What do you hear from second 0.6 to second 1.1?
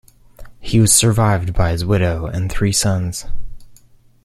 was